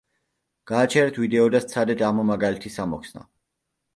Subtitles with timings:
[0.71, 3.25] გააჩერეთ ვიდეო და სცადეთ ამ მაგალითის ამოხსნა.